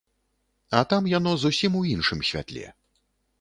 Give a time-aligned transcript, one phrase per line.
[0.79, 2.65] А там яно зусім у іншым святле.